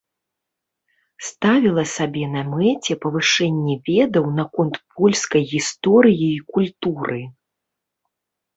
[1.29, 7.21] Ставіла сабе на мэце павышэнне ведаў наконт польскай гісторыі і культуры.